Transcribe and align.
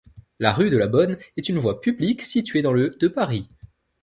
La 0.39 0.51
rue 0.51 0.71
de 0.71 0.77
la 0.79 0.87
Bonne 0.87 1.19
est 1.37 1.47
une 1.47 1.59
voie 1.59 1.79
publique 1.79 2.23
située 2.23 2.63
dans 2.63 2.73
le 2.73 2.89
de 2.89 3.07
Paris. 3.07 3.47